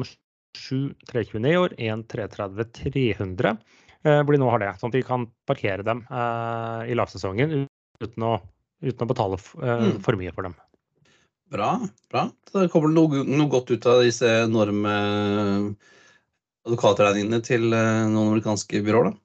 [0.57, 3.59] sju 320 år, én 330-300,
[4.09, 4.71] eh, hvor de nå har det.
[4.81, 7.67] Sånn at de kan parkere dem i lavsesongen
[8.01, 8.39] uten å,
[8.81, 10.01] uten å betale Mm.
[10.01, 10.57] for mye for dem.
[11.53, 11.89] Bra.
[12.11, 12.29] bra.
[12.53, 14.95] Det kommer noe, noe godt ut av disse enorme
[16.65, 19.21] advokatregningene til eh, noen amerikanske byråer, da.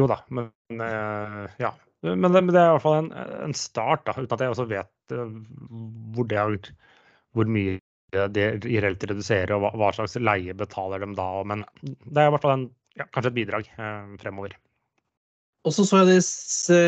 [0.00, 1.74] Jo da, men eh, ja.
[2.06, 3.10] Men det, men det er i hvert fall en,
[3.44, 5.34] en start, da, uten at jeg også vet eh,
[6.14, 6.56] hvor, det har,
[7.36, 7.76] hvor mye
[8.10, 11.28] det reelt reduserer, og hva, hva slags leie betaler dem da.
[11.46, 12.66] Men det er i hvert fall en,
[12.98, 14.56] ja, kanskje et bidrag eh, fremover.
[15.68, 16.18] Og så så jeg de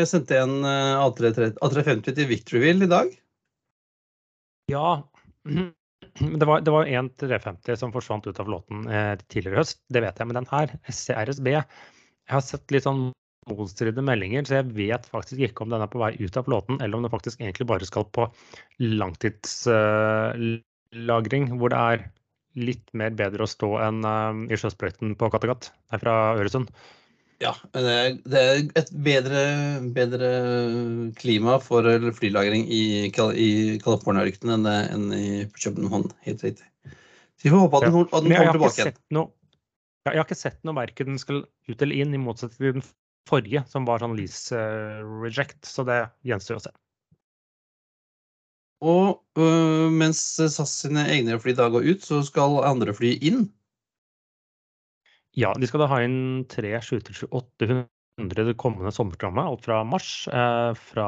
[0.09, 3.07] sendte en eh, A330 A350 til Victoryville i dag.
[4.71, 4.89] Ja,
[5.45, 5.73] men
[6.39, 9.79] det var, det var en 350 som forsvant ut av flåten eh, tidligere i høst,
[9.93, 10.27] det vet jeg.
[10.29, 11.63] Men den her, CRSB jeg
[12.31, 13.03] har sett litt sånn
[13.49, 16.75] motstridende meldinger, så jeg vet faktisk ikke om den er på vei ut av flåten,
[16.79, 18.23] eller om den faktisk egentlig bare skal på
[18.79, 21.97] langtidslagring, hvor det er
[22.53, 26.67] litt mer bedre å stå enn eh, i sjøsprøyten på Kattegat, der fra Øresund.
[27.43, 29.43] Ja, det er, et bedre,
[29.95, 30.29] bedre
[31.19, 33.49] klima for flylagring i, i
[33.83, 35.25] California-ørkenen enn, enn i
[35.57, 36.07] København.
[36.27, 36.69] Helt riktig.
[37.35, 38.99] Så vi får håpe at den, at den kommer tilbake igjen.
[39.17, 39.31] noe,
[40.07, 42.87] jeg har ikke sett noe verken den skal ut eller inn, i motsetning til den
[43.29, 45.61] forrige, som var sånn lease eh, reject.
[45.67, 46.73] Så det gjenstår å se.
[48.83, 53.45] Og øh, mens SAS sine egne fly da går ut, så skal andre fly inn.
[55.39, 57.87] Ja, de skal da ha inn tre 737-800
[58.21, 60.09] det kommende sommerprogrammet, alt fra mars.
[60.29, 61.07] Eh, fra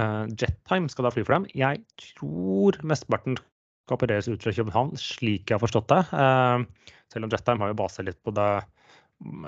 [0.00, 1.48] eh, Jettime skal da fly for dem.
[1.52, 6.00] Jeg tror mesteparten skal opereres ut fra København, slik jeg har forstått det.
[6.16, 8.50] Eh, selv om Jettime har jo base litt på det,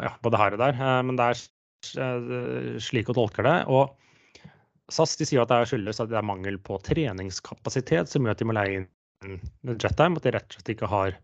[0.04, 0.76] ja, både her og der.
[0.76, 1.44] Eh, men det er
[2.04, 3.56] eh, slik å tolke det.
[3.72, 3.94] Og
[4.92, 8.36] SAS de sier at det er skyldes at det er mangel på treningskapasitet som gjør
[8.36, 9.40] at de må leie inn
[9.80, 11.16] Jettime, at de rett og slett ikke har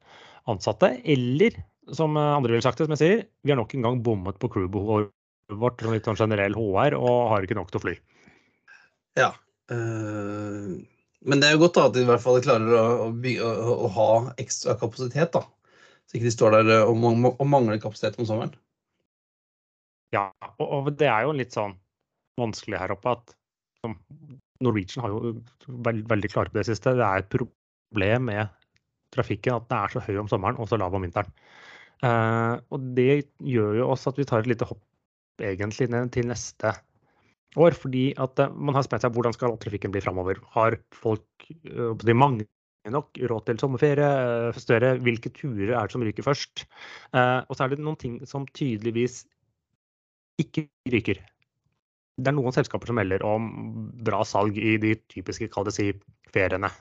[0.49, 0.95] ansatte.
[1.05, 1.61] Eller
[1.97, 4.39] som eh, andre ville sagt det, som jeg sier, vi har nok en gang bommet
[4.43, 5.13] på crewbehovet
[5.61, 7.95] vårt som litt sånn generell HR og har ikke nok til å fly.
[9.19, 9.33] Ja.
[9.75, 10.79] øh,
[11.27, 13.75] men det er jo godt da at de i hvert fall klarer å, å, å,
[13.87, 15.43] å ha ekstra kapasitet, da.
[16.09, 18.55] Så ikke de står der øh, og, og mangler kapasitet om sommeren.
[20.15, 21.77] Ja, og, og det er jo litt sånn
[22.41, 23.35] vanskelig her oppe at
[23.83, 23.99] som,
[24.65, 25.35] Norwegian har jo
[25.85, 26.97] veld, veldig klare på det siste.
[26.99, 28.51] Det er et problem med
[29.15, 31.31] trafikken at den er så høy om sommeren og så lav om vinteren.
[32.01, 34.81] Eh, og det gjør jo også at vi tar et lite hopp
[35.45, 36.73] egentlig ned til neste
[37.61, 37.77] år.
[37.77, 40.41] Fordi at eh, man har spent seg hvordan skal trafikken bli framover.
[40.55, 42.49] Har folk eh, de mange
[42.91, 44.55] nok råd til sommerferie?
[44.57, 46.65] Større, hvilke turer er det som ryker først?
[47.13, 49.27] Og så er det noen ting som tydeligvis
[50.41, 51.21] ikke ryker.
[52.17, 53.51] Det er noen selskaper som melder om
[54.01, 55.91] bra salg i de typiske kall det si,
[56.33, 56.73] feriene.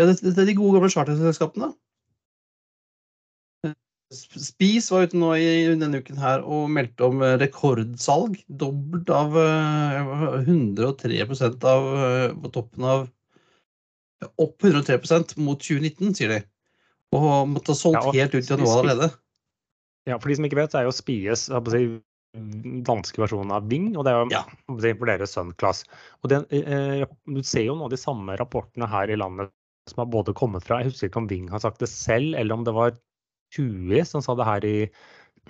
[0.00, 1.70] Ja, det, det er de gode gamle charterselskapene.
[4.14, 8.38] Sp- Spis var ute nå i denne uken her og meldte om eh, rekordsalg.
[8.46, 13.06] Dobbelt av eh, 103% av eh, på toppen av
[14.40, 16.38] Opp 103% mot 2019, sier de.
[17.14, 19.10] Og måtte ha solgt Ja, helt ut i januar allerede.
[20.08, 21.82] Ja, For de som ikke vet, så er jo Spies si,
[22.86, 24.40] danske versjonen av Ving, og det er jo Ja.
[24.80, 25.82] si, for deres Sun-class.
[26.24, 29.52] Og den, eh, Du ser jo nå de samme rapportene her i landet
[29.90, 32.54] som har både kommet fra Jeg husker ikke om Ving har sagt det selv, eller
[32.56, 32.96] om det var
[33.56, 34.78] TUI som sa det her i,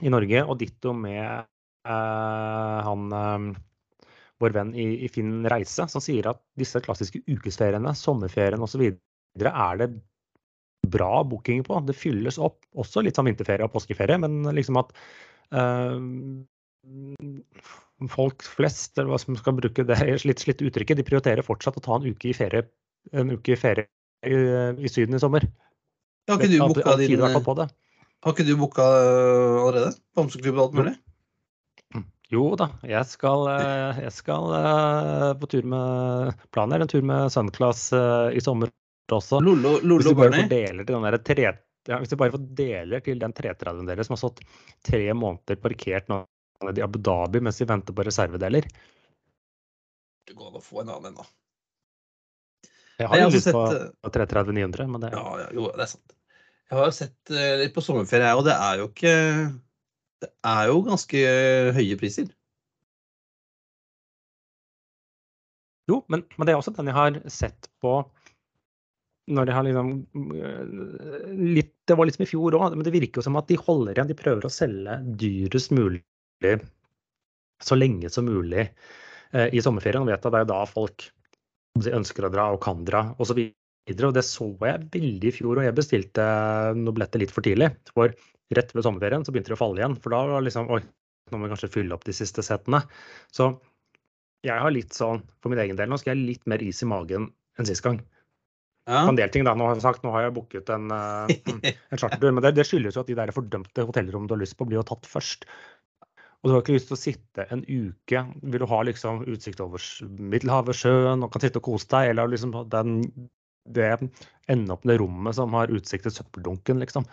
[0.02, 3.48] i Norge, og ditto med eh, han eh,
[4.42, 8.84] vår venn i, i Finn Reise, som sier at disse klassiske ukesferiene, sommerferien osv.,
[9.36, 9.88] er det
[10.86, 11.80] bra booking på.
[11.86, 14.92] Det fylles opp, også litt som vinterferie og påskeferie, men liksom at
[15.56, 15.96] eh,
[18.12, 21.84] folk flest, eller hva som skal bruke det litt slitt uttrykket, de prioriterer fortsatt å
[21.84, 22.68] ta en uke i ferie,
[23.16, 23.88] en uke i, ferie
[24.26, 24.36] i,
[24.84, 25.48] i Syden i sommer.
[26.28, 27.22] Har ikke du booka din
[28.26, 29.92] Har ikke du booka eh, allerede?
[30.18, 30.94] Bamseklubb og alt mulig?
[32.34, 37.06] Jo da, jeg skal, eh, jeg skal eh, på tur med Planen er en tur
[37.06, 38.72] med Sunclass i sommer
[39.14, 39.38] også.
[39.46, 41.46] Lolo Hvis du bare fordeler til den tre,
[41.86, 44.42] ja, hvis du bare fordeler til den 330-en deres som har stått
[44.90, 46.24] tre måneder parkert nå
[46.66, 48.66] i Abu Dhabi mens vi venter på reservedeler.
[50.26, 51.30] Det går an å få en annen en, da.
[52.98, 56.16] Jeg har jo lyst på sett, 330-900, men det Ja, ja, jo, det er sant.
[56.66, 59.14] Jeg har jo sett eh, litt på sommerferie, og det er jo ikke
[60.24, 61.22] Det er jo ganske
[61.76, 62.30] høye priser.
[65.86, 68.00] Jo, men, men det er også den jeg har sett på
[69.26, 69.88] når jeg har liksom
[70.38, 70.66] øh,
[71.56, 73.96] litt, Det var liksom i fjor òg, men det virker jo som at de holder
[73.96, 74.10] igjen.
[74.10, 76.02] De prøver å selge dyrest mulig
[77.62, 78.66] så lenge som mulig
[79.32, 80.04] eh, i sommerferien.
[80.04, 81.08] Og vet at det er da folk
[81.76, 83.42] ønsker å dra og kan dra osv.
[83.86, 86.24] Og det så jeg veldig i fjor, og jeg bestilte
[86.74, 87.70] noen billetter litt for tidlig.
[87.94, 88.10] For
[88.56, 89.94] rett ved sommerferien så begynte det å falle igjen.
[90.02, 90.80] For da var det liksom Oi,
[91.30, 92.82] nå må vi kanskje fylle opp de siste setene.
[93.34, 93.52] Så
[94.46, 96.90] jeg har litt sånn, for min egen del, nå skal jeg litt mer is i
[96.90, 98.00] magen enn sist gang.
[98.86, 99.04] Ja.
[99.08, 101.98] En del ting da, nå har jeg sagt, nå har jeg booket en, eh, en
[101.98, 104.66] chartertur, men det, det skyldes jo at de der fordømte hotellrommene du har lyst på,
[104.68, 105.48] blir jo tatt først.
[106.42, 109.58] Og du har ikke lyst til å sitte en uke Vil du ha liksom utsikt
[109.64, 109.82] over
[110.20, 113.00] Middelhavet, sjøen, og kan sitte og kose deg, eller liksom den,
[113.74, 113.88] det
[114.52, 117.06] ende opp med det rommet som har utsikt til søppeldunken, liksom.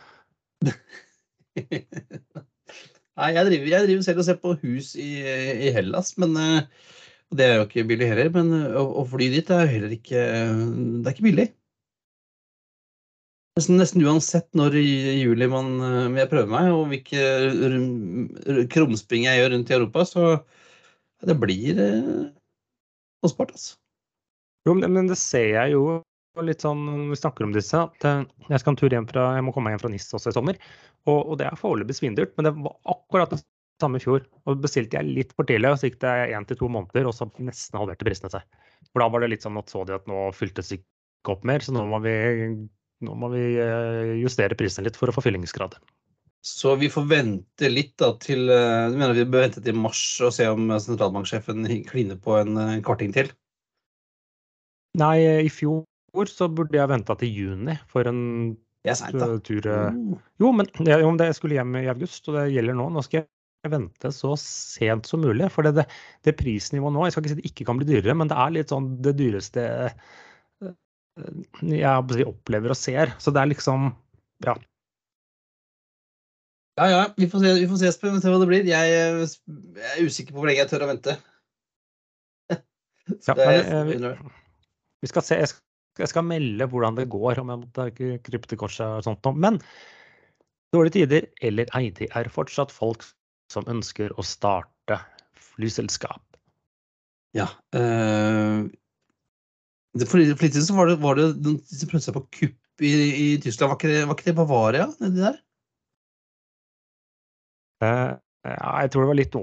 [3.14, 5.10] Nei, jeg driver, jeg driver selv og ser på hus i,
[5.68, 6.88] i Hellas, men eh,
[7.34, 8.32] det er jo ikke billig heller.
[8.34, 11.48] Men eh, å, å fly dit er jo heller ikke Det er ikke billig.
[13.54, 14.88] Nesten, nesten uansett når i
[15.22, 17.22] juli man jeg vil prøve meg, og hvilke
[17.76, 20.24] rum- krumspring jeg gjør rundt i Europa, så
[21.24, 22.24] det blir eh,
[23.22, 23.78] kostbart, altså.
[24.66, 26.02] Jo, men men det ser jeg jo
[26.42, 29.46] litt sånn vi snakker om disse, at eh, jeg skal en tur hjem fra, jeg
[29.46, 30.60] må komme meg hjem fra NIS også i sommer.
[31.06, 33.44] Og, og det er foreløpig svindyrt, men det var akkurat det
[33.82, 34.26] samme i fjor.
[34.50, 37.18] Og bestilte jeg litt for tidlig, og så gikk det én til to måneder, og
[37.18, 38.48] så nesten halverte prisene seg.
[38.90, 41.64] For da var det litt sånn at så de at nå fyltes ikke opp mer,
[41.64, 42.16] så nå må vi,
[43.06, 45.78] nå må vi eh, justere prisene litt for å få fyllingsgrad.
[46.44, 50.02] Så vi får vente litt da til eh, Du mener vi bør vente til mars
[50.20, 53.32] og se om sentralbanksjefen kliner på en kvarting til?
[55.00, 55.16] Nei,
[55.48, 55.86] i fjor
[56.30, 58.20] så burde jeg venta til juni for en
[58.84, 58.92] da.
[59.34, 59.66] eh, tur.
[59.66, 60.18] eh, Mm.
[60.40, 62.90] Jo, men jo, det skulle hjem i august, og det gjelder nå.
[62.94, 63.24] Nå skal
[63.64, 65.50] jeg vente så sent som mulig.
[65.52, 65.88] For det,
[66.24, 68.52] det, prisnivået nå Jeg skal ikke si det ikke kan bli dyrere, men det er
[68.52, 70.74] litt sånn det dyreste eh,
[71.64, 73.16] jeg opplever og ser.
[73.20, 73.96] Så det er liksom
[74.46, 74.56] Ja.
[76.80, 78.64] Ja, ja, vi får se, vi får se, Espen, hva det blir.
[78.66, 81.14] Jeg, jeg er usikker på hvor lenge jeg tør å vente.
[83.22, 83.98] Så ja det er- vi,
[85.04, 85.36] vi skal se.
[85.38, 85.62] Jeg skal,
[86.00, 89.26] jeg skal melde hvordan det går, om jeg måtte ta krype til korset og sånt
[89.28, 89.38] noe.
[89.46, 89.60] Men
[90.74, 93.06] dårlige tider eller ei, det er fortsatt folk
[93.54, 94.98] som ønsker å starte
[95.54, 96.24] flyselskap.
[97.38, 97.50] Ja.
[97.78, 98.66] Øh,
[99.94, 102.86] det, for, litt siden så var det, var det noen som prøvde seg på kupp
[102.86, 103.74] i, i Tyskland.
[103.74, 105.42] Var ikke, det, var ikke det Bavaria nedi der?
[107.86, 109.36] Eh, Ja, jeg tror det var litt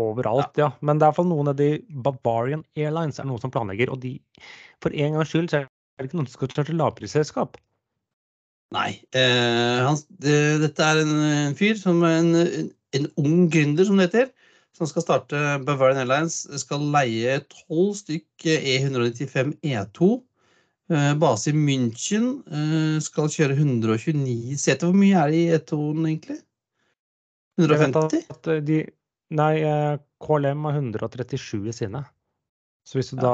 [0.00, 0.70] overalt, ja.
[0.80, 4.14] Men det er iallfall noen av de Bavarian Airlines er noen som planlegger, og de
[4.80, 5.66] for en gangs skyld så
[5.96, 7.56] er det ikke noen som skal starte lavprisselskap.
[8.74, 8.90] Nei.
[9.14, 11.12] eh, han, det, dette er en,
[11.48, 14.32] en fyr som en, en, en ung gründer, som det heter.
[14.76, 16.42] Som skal starte Bavarian Airlines.
[16.60, 20.08] Skal leie tolv stykk E195 E2.
[20.92, 22.26] eh, Base i München.
[22.50, 24.90] eh, Skal kjøre 129 seter.
[24.90, 26.40] Hvor mye er det i E2-en, egentlig?
[27.70, 28.28] Jeg vet 150?
[28.36, 28.82] at eh, de
[29.36, 32.04] Nei, eh, KLM har 137 i sine.
[32.86, 33.24] Så hvis du Ja.
[33.24, 33.32] da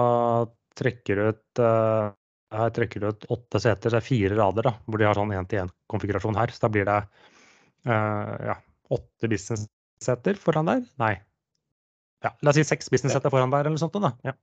[0.78, 2.12] trekker ut eh,
[2.52, 5.34] her trekker du ut åtte seter, så er fire rader, da, hvor de har sånn
[5.36, 6.52] én-til-én-konfigurasjon her.
[6.54, 6.98] Så da blir det
[7.88, 8.56] uh, ja,
[8.92, 10.86] åtte business-seter foran der.
[11.02, 11.14] Nei.
[12.22, 13.98] Ja, la oss si seks business-seter foran der, eller noe sånt.
[14.02, 14.12] Da.
[14.26, 14.36] Ja.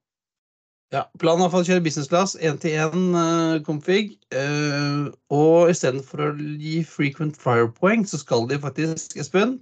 [0.90, 4.16] Ja, planen er å kjøre business class, én-til-én config.
[4.34, 9.60] eh, og istedenfor å gi frequent flyer-poeng, så skal de faktisk, Espen,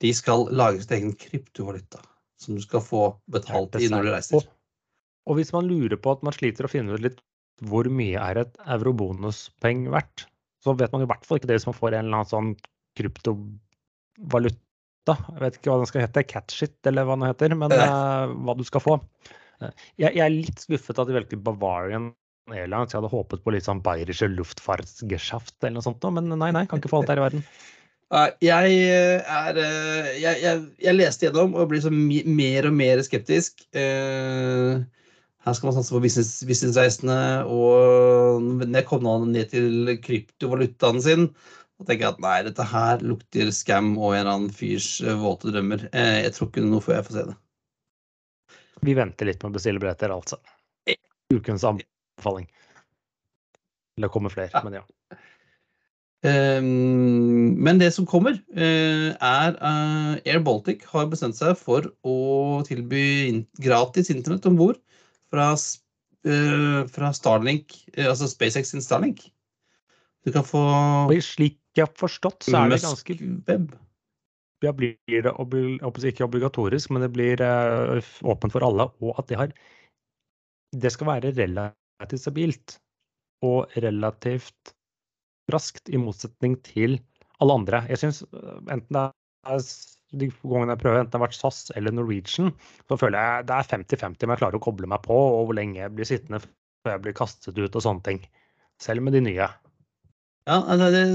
[0.00, 2.00] de skal lage sin egen kryptovaluta.
[2.40, 4.36] Som du skal få betalt i når du reiser.
[4.40, 4.48] Og,
[5.28, 7.20] og hvis man lurer på at man sliter å finne ut litt
[7.64, 10.26] hvor mye er et eurobonuspoeng verdt,
[10.64, 12.52] så vet man i hvert fall ikke det hvis man får en eller annen sånn
[12.98, 14.60] kryptovaluta.
[15.06, 18.56] Jeg vet ikke hva den skal hete, catchit eller hva den heter, men eh, hva
[18.58, 18.98] du skal få.
[19.62, 22.10] Jeg, jeg er litt skuffet at de velger Bavarian
[22.52, 22.92] Airlines.
[22.92, 26.82] Jeg hadde håpet på litt sånn Bayerische Luftfartsgeschäft eller noe sånt, men nei, nei, kan
[26.82, 27.46] ikke få alt her i verden.
[28.38, 33.00] Jeg eh, er eh, jeg, jeg, jeg leste gjennom og blir så mer og mer
[33.02, 33.64] skeptisk.
[33.74, 34.78] Eh,
[35.46, 41.28] Her skal man satse på business, businessreisende, og når jeg kom ned til kryptovalutaen sin,
[41.78, 45.14] da tenker jeg at nei, dette her lukter scam og en eller annen fyrs eh,
[45.20, 45.84] våte drømmer.
[45.92, 47.36] Eh, Jeg tror ikke noe før jeg får se det.
[48.88, 50.40] Vi venter litt med å bestille billetter, altså.
[51.30, 52.48] Ukens anbefaling.
[54.02, 54.82] Det kommer flere, men ja.
[56.26, 62.18] Ehm, men det som kommer, eh, er Air Baltic har bestemt seg for å
[62.66, 64.82] tilby gratis internett om bord
[65.32, 69.26] fra, uh, fra Starlink, altså SpaceX sin Starlink.
[70.26, 70.62] Du kan få
[71.22, 73.74] Slik jeg har forstått, så er det ganske web.
[74.64, 75.32] Ja, blir det
[76.08, 78.88] ikke obligatorisk, men det blir uh, åpent for alle.
[79.04, 79.52] Og at det har
[80.72, 82.78] Det skal være relativt stabilt
[83.44, 84.72] og relativt
[85.52, 86.98] raskt, i motsetning til
[87.40, 87.84] alle andre.
[87.92, 88.24] Jeg syns
[88.72, 89.60] enten det er
[90.14, 92.52] de gangene jeg prøver, enten det har vært SAS eller Norwegian,
[92.86, 95.58] så føler jeg det er 50-50 om jeg klarer å koble meg på, og hvor
[95.58, 98.20] lenge jeg blir sittende før jeg blir kastet ut og sånne ting.
[98.82, 99.48] Selv med de nye.
[100.46, 101.06] Ja, det, det,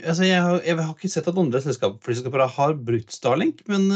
[0.00, 3.90] altså jeg, har, jeg, har, ikke sett at andre flyselskaper har brukt Starlink, men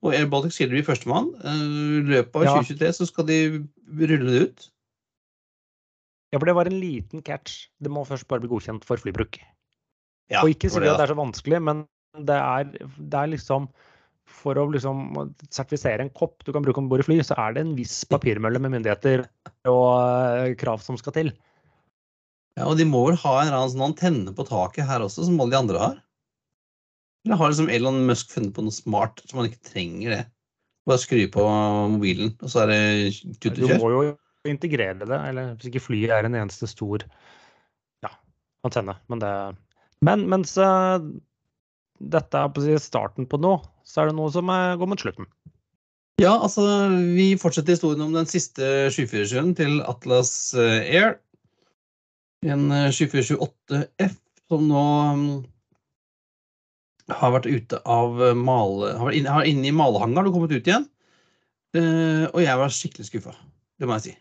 [0.00, 1.28] og Air Baltic det blir førstemann.
[1.44, 2.52] I løpet av ja.
[2.56, 3.40] 2023 så skal de
[4.00, 4.68] rulle det ut.
[6.30, 7.66] Ja, for det var en liten catch.
[7.82, 9.40] Det må først bare bli godkjent for flybruk.
[10.30, 11.84] Ja, og ikke si at det er så vanskelig, men
[12.18, 13.68] det er, det er liksom
[14.30, 15.14] For å liksom
[15.50, 18.00] sertifisere en kopp du kan bruke om bord i fly, så er det en viss
[18.08, 19.24] papirmølle med myndigheter
[19.68, 21.32] og uh, krav som skal til.
[22.58, 25.26] Ja, Og de må vel ha en eller annen sånn antenne på taket her også,
[25.26, 25.98] som alle de andre har?
[27.26, 30.22] Eller har liksom Elon Musk funnet på noe smart som man ikke trenger det?
[30.88, 31.44] Bare skru på
[31.92, 32.80] mobilen, og så er det
[33.42, 34.14] tut og kjør?
[34.48, 35.18] integrere det.
[35.18, 37.04] Eller hvis ikke flyet er en eneste stor
[38.04, 38.12] ja,
[38.66, 38.96] antenne.
[39.12, 39.32] Men, det,
[40.06, 40.96] men mens uh,
[42.00, 45.28] dette er på starten på noe, så er det noe som er, går mot slutten.
[46.20, 46.64] Ja, altså
[47.16, 51.14] vi fortsetter historien om den siste 747-en til Atlas eh, Air.
[52.44, 54.12] En 7428 eh,
[54.50, 54.84] som nå
[55.14, 55.24] um,
[57.12, 58.94] har vært ute av male...
[58.98, 60.88] Har vært inne, har inne i malehangaren og kommet ut igjen.
[61.76, 63.36] Uh, og jeg var skikkelig skuffa.
[63.80, 64.16] Det må jeg si.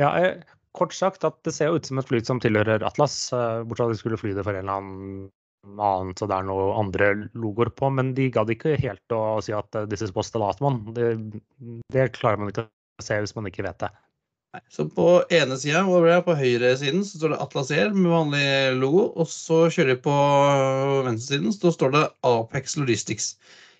[0.00, 0.42] Ja, jeg,
[0.76, 3.88] kort sagt at det ser ut som et fly som tilhører Atlas, eh, bortsett fra
[3.90, 5.30] at de skulle fly det for en eller annen
[5.66, 7.90] annen, så det er noe andre logoer på.
[7.94, 10.82] Men de gadd ikke helt å si at uh, 'this is boss the last one'.
[10.96, 11.12] Det,
[11.94, 13.92] det, klarer man ikke å se hvis man ikke vet det.
[14.52, 15.80] Nei, så på ene sida,
[16.26, 18.44] på høyresiden, så står det Atlas Air med vanlig
[18.76, 19.08] logo.
[19.16, 20.16] Og så kjører jeg på
[21.08, 23.34] venstresiden, så står det Apex Logistics.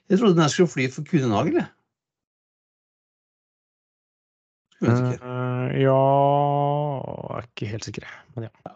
[0.09, 1.71] Jeg trodde den skulle fly for Kunenagel, jeg.
[4.83, 5.99] Uh, ja
[6.99, 8.73] Jeg er ikke helt sikker, men ja.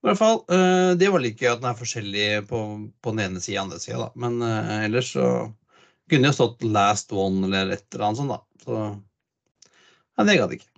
[0.00, 2.58] I hvert fall, uh, Det var like gøy at den er forskjellig på,
[3.04, 4.10] på den ene sida og andre sida, da.
[4.22, 5.26] Men uh, ellers så
[6.10, 8.40] kunne det jo stått 'last one' eller et eller annet sånt, da.
[8.64, 8.72] Så
[10.18, 10.70] Nei, det gadd ikke.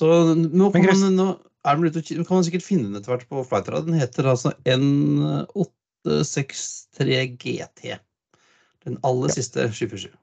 [0.00, 0.06] Så
[0.38, 1.24] nå kan man, nå
[1.66, 3.80] den ute, kan man sikkert finne den etter hvert på Flightra.
[3.84, 7.98] Den heter altså N863 GT.
[8.86, 9.34] Den aller ja.
[9.36, 10.16] siste 747.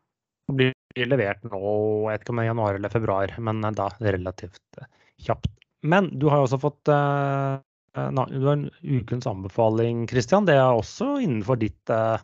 [0.58, 0.74] Blir
[1.12, 1.60] levert nå,
[2.08, 4.88] jeg vet ikke om det er januar eller februar, men eh, da relativt eh,
[5.28, 5.54] kjapt.
[5.86, 7.60] Men du har også fått uh,
[7.98, 10.48] du har en ukens anbefaling, Christian.
[10.48, 12.18] Det er også innenfor ditt, uh,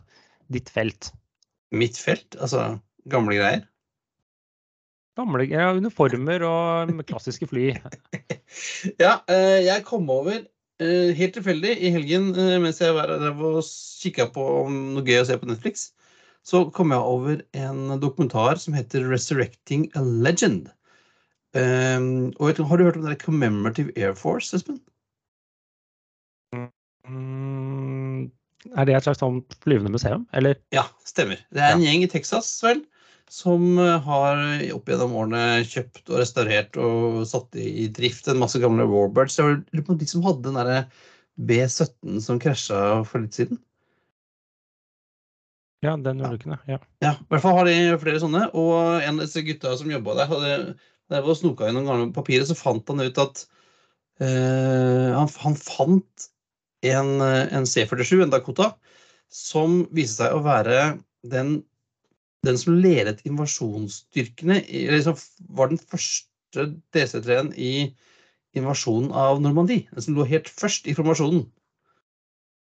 [0.54, 1.12] ditt felt.
[1.74, 2.38] Mitt felt?
[2.40, 2.78] Altså
[3.10, 3.66] gamle greier?
[5.18, 7.72] Gamle ja, uniformer og klassiske fly.
[9.04, 10.44] ja, uh, jeg kom over
[10.84, 13.62] helt tilfeldig i helgen mens jeg var der og
[14.02, 15.86] kikka på noe gøy å se på Netflix
[16.44, 20.68] så kom jeg over en dokumentar som heter 'Resurrecting a Legend'.
[21.54, 24.80] Um, og Har du hørt om det Commemorative Air Force, Espen?
[27.08, 28.32] Mm,
[28.74, 30.58] er det et slags sånn flyvende museum, eller?
[30.74, 31.42] Ja, stemmer.
[31.54, 31.92] Det er en ja.
[31.92, 32.82] gjeng i Texas, vel,
[33.30, 34.42] som eh, har
[34.74, 39.38] opp gjennom årene kjøpt og restaurert og satt i drift en masse gamle Warbirds.
[39.38, 40.80] Det var de som hadde den derre
[41.36, 43.62] B-17 som krasja for litt siden.
[45.84, 46.80] Ja, den ulykken, ja.
[47.04, 47.12] ja.
[47.20, 48.46] I hvert fall har de flere sånne.
[48.56, 50.76] Og en av disse gutta som jobba der, hadde,
[51.14, 53.44] der var snoka noen gamle papirer, så fant han ut at
[54.24, 56.30] uh, han, han, fant
[56.84, 58.74] en, en, C-47, en Dakota,
[59.34, 60.80] som viste seg å være
[61.32, 61.62] den,
[62.46, 65.18] den som ledet invasjonsstyrkene liksom,
[65.56, 67.74] var den første DC-3-en i
[68.58, 69.88] invasjonen av Normandie.
[69.94, 71.48] Den som lå helt først i formasjonen.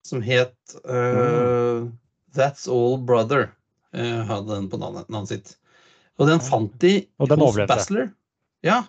[0.07, 1.87] Som het uh, mm.
[2.35, 3.49] That's All Brother
[3.95, 5.55] uh, hadde den på navnet, navnet, sitt.
[6.17, 8.11] Og den fant de og den hos Bassler.
[8.66, 8.82] Ja,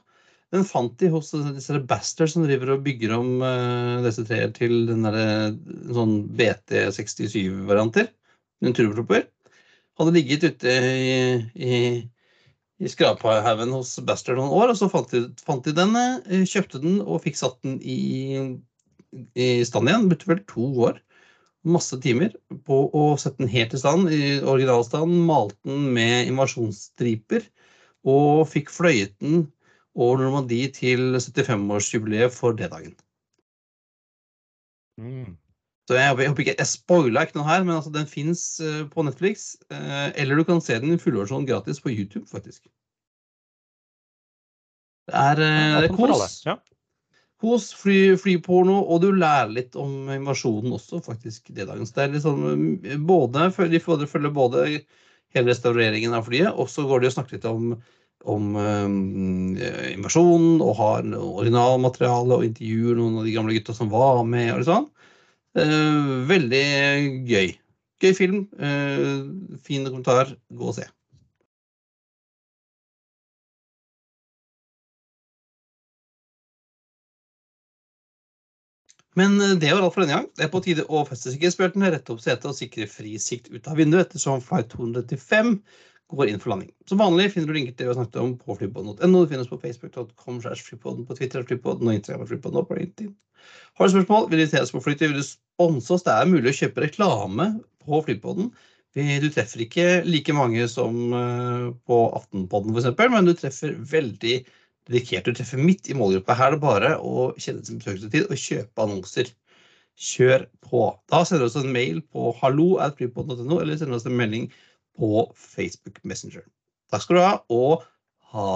[0.55, 4.87] den fant de hos disse Baster som driver og bygger om uh, disse treer til
[4.89, 5.57] den der,
[5.93, 8.09] sånn BT67-varianter.
[8.65, 9.27] En turbopropper.
[9.99, 11.19] Hadde ligget ute i,
[11.59, 11.75] i,
[12.81, 16.81] i skraphaugen hos Baster noen år, og så fant de, fant de den, eh, kjøpte
[16.83, 17.99] den og fikk satt den i,
[19.37, 20.09] i stand igjen.
[20.09, 21.03] Det vel to år
[21.69, 22.33] masse timer
[22.65, 25.13] på å sette den helt i stand, i originalstand.
[25.29, 27.45] Malte den med invasjonsstriper
[28.09, 29.49] og fikk fløyet den
[29.99, 32.95] over Normandie til 75-årsjubileet for D-dagen.
[34.99, 35.37] Mm.
[35.89, 38.43] Så jeg, jeg håper ikke, jeg spoila ikke noe her, men altså, den fins
[38.93, 39.55] på Netflix.
[39.73, 42.67] Uh, eller du kan se den i fullversjon gratis på YouTube, faktisk.
[45.09, 46.43] Det er, uh, det er kos.
[46.45, 46.59] Ja.
[47.41, 51.49] Kos, fly, flyporno, og du lærer litt om invasjonen også, faktisk.
[51.55, 51.95] det dagens.
[51.95, 54.65] Det er mm, både, De følger både
[55.37, 57.79] hele restaureringen av flyet, og så går de og snakker litt om,
[58.25, 64.25] om eh, invasjonen, og har originalmateriale og intervjuer noen av de gamle gutta som var
[64.27, 64.53] med.
[64.57, 64.89] og sånn.
[65.59, 66.65] Eh, veldig
[67.31, 67.57] gøy.
[68.03, 68.47] Gøy film.
[68.59, 70.37] eh, fin kommentar.
[70.51, 70.87] Gå og se.
[79.19, 80.29] Men eh, det var alt for denne gang.
[80.37, 83.67] Det er på tide å feste sikkerhetsbeltene, rette opp setet og sikre fri sikt ut
[83.71, 85.57] av vinduet ettersom flight 235
[86.17, 86.71] går inn for landing.
[86.89, 89.25] Som vanlig finner du linker til det vi har snakket om på flypodden.no.
[89.25, 93.13] Du finner oss på facebook.com flypodden, på Twitter flypodden og Instagram flypodden og på LinkedIn.
[93.79, 96.31] Har du spørsmål, vil du invitere oss på flytid, vil du sponse oss, det er
[96.31, 97.51] mulig å kjøpe reklame
[97.85, 98.51] på flypodden.
[98.99, 104.39] Du treffer ikke like mange som eh, på Aftenpodden f.eks., men du treffer veldig
[104.89, 105.29] dedikert.
[105.29, 106.35] Du treffer midt i målgruppa.
[106.39, 109.31] Her er det bare å kjenne sin besøkelsestid og kjøpe annonser.
[109.99, 110.83] Kjør på.
[111.11, 114.49] Da sender du oss en mail på hallo.flypodden.no, eller sender oss en melding
[114.99, 116.43] på Facebook Messenger.
[116.91, 117.85] Takk skal du ha, og
[118.33, 118.49] ha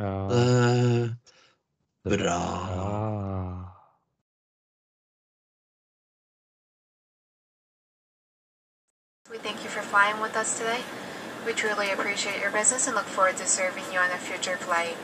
[0.00, 0.28] Ja.
[2.04, 2.40] det bra.
[9.30, 10.80] We thank you for flying with us today.
[11.46, 14.96] We truly appreciate your business and look forward to serving you on a future flight.